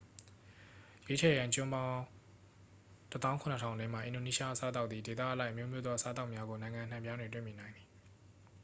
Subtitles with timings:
[1.07, 1.99] ရွေးချယ်ရန် ကျွန်းပေါင်း
[3.11, 7.87] 17,000 ထဲမှ အင်ဒိုနီးရှား အစားအသောက်သည် ဒေသအလိုက်အမျိုးမျိုးသော အစားအသောက်များကို နိုင်ငံအနှံအပြားတွင် တွေ့မြင်နိုင်သည်